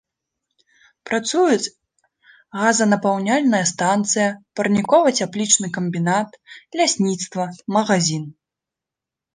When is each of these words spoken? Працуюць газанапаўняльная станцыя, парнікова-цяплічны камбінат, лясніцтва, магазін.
Працуюць 1.09 1.71
газанапаўняльная 2.61 3.61
станцыя, 3.73 4.29
парнікова-цяплічны 4.61 5.67
камбінат, 5.79 6.29
лясніцтва, 6.83 7.43
магазін. 7.79 8.23